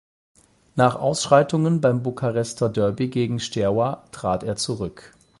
Nach 0.75 0.95
Ausschreitungen 0.95 1.79
beim 1.79 2.01
Bukarester 2.01 2.69
Derby 2.69 3.09
gegen 3.09 3.39
Steaua 3.39 4.03
trat 4.11 4.41
er 4.43 4.55
zurück. 4.55 5.15